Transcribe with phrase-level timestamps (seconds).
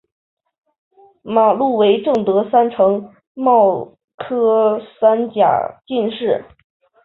[1.21, 2.77] 马录为正德三年
[3.35, 6.43] 戊辰科三甲进士。